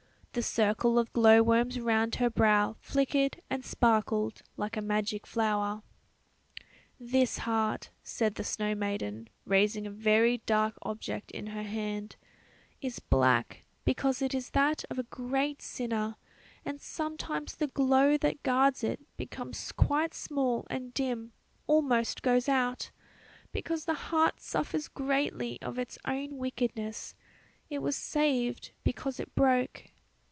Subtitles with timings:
[0.33, 5.83] The circle of glow worms round her brow flickered and sparkled like a magic flower.
[6.97, 12.15] "This heart," said the snow maiden, raising a very dark object in her hand,
[12.79, 16.15] "is black, because it is that of a great sinner;
[16.63, 21.33] and sometimes the glow that guards it becomes quite small and dim,
[21.67, 22.91] almost goes out;
[23.51, 27.15] because the heart suffers greatly of its own wickedness;
[27.69, 29.89] it was saved because it broke.